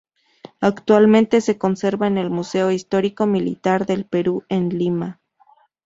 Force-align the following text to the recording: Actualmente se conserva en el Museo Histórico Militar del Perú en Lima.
Actualmente 0.61 1.41
se 1.41 1.59
conserva 1.59 2.07
en 2.07 2.17
el 2.17 2.31
Museo 2.31 2.71
Histórico 2.71 3.27
Militar 3.27 3.85
del 3.85 4.05
Perú 4.07 4.43
en 4.49 4.69
Lima. 4.75 5.21